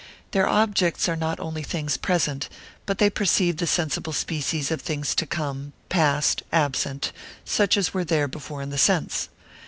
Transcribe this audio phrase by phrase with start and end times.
[0.31, 2.49] Their objects are not only things present,
[2.87, 7.11] but they perceive the sensible species of things to come, past, absent,
[7.45, 9.29] such as were before in the sense.